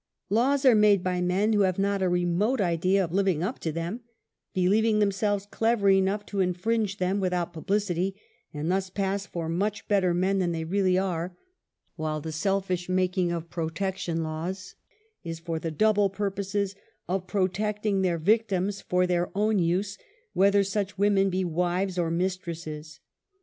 [0.31, 3.59] Laws are made by men who have not a remote idea of liv ing up
[3.59, 3.99] to them,
[4.51, 8.15] believing themselves clever enough to infringe them without publicity,
[8.51, 11.37] and thus pass :for much better men than they really are,
[11.97, 14.73] while the selfish making of protection laws
[15.23, 16.73] is for the double purpose
[17.07, 19.99] of protecting their victims for their own use,
[20.33, 22.99] whether such women be wives or mistresses.